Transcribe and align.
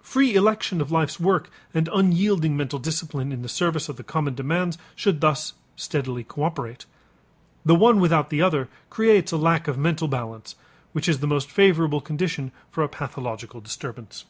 Free 0.00 0.34
election 0.34 0.80
of 0.80 0.90
life's 0.90 1.20
work 1.20 1.50
and 1.74 1.90
unyielding 1.92 2.56
mental 2.56 2.78
discipline 2.78 3.32
in 3.32 3.42
the 3.42 3.50
service 3.50 3.90
of 3.90 3.96
the 3.96 4.02
common 4.02 4.34
demands 4.34 4.78
should 4.96 5.20
thus 5.20 5.52
steadily 5.76 6.24
coöperate. 6.24 6.86
The 7.66 7.74
one 7.74 8.00
without 8.00 8.30
the 8.30 8.40
other 8.40 8.70
creates 8.88 9.30
a 9.30 9.36
lack 9.36 9.68
of 9.68 9.76
mental 9.76 10.08
balance 10.08 10.54
which 10.94 11.06
is 11.06 11.18
the 11.20 11.26
most 11.26 11.50
favorable 11.50 12.00
condition 12.00 12.50
for 12.70 12.82
a 12.82 12.88
pathological 12.88 13.60
disturbance. 13.60 14.24